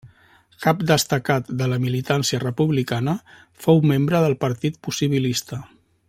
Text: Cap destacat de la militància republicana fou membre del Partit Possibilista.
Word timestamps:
Cap 0.63 0.79
destacat 0.91 1.51
de 1.59 1.67
la 1.73 1.77
militància 1.83 2.39
republicana 2.45 3.15
fou 3.67 3.83
membre 3.95 4.23
del 4.27 4.37
Partit 4.47 4.85
Possibilista. 4.89 5.65